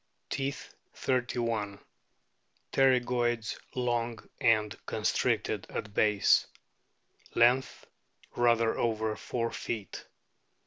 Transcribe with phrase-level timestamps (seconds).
[0.31, 1.77] Teeth, 3 1.
[2.73, 6.47] Pterygoids long and constricted at base.
[7.35, 7.85] Length,
[8.35, 10.07] rather over four feet.